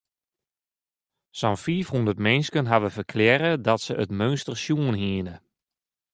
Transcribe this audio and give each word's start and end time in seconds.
Sa'n 1.37 1.61
fiifhûndert 1.63 2.23
minsken 2.25 2.69
hawwe 2.71 2.89
ferklearre 2.97 3.51
dat 3.65 3.79
se 3.85 3.93
it 4.03 4.11
meunster 4.19 4.55
sjoen 4.63 4.95
hiene. 5.01 5.35